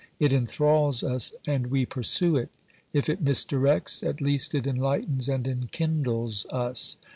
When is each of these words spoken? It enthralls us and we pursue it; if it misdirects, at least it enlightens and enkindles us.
It 0.19 0.33
enthralls 0.33 1.03
us 1.03 1.35
and 1.45 1.67
we 1.67 1.85
pursue 1.85 2.35
it; 2.35 2.49
if 2.91 3.07
it 3.07 3.23
misdirects, 3.23 4.01
at 4.03 4.19
least 4.19 4.55
it 4.55 4.65
enlightens 4.65 5.29
and 5.29 5.45
enkindles 5.47 6.47
us. 6.49 6.97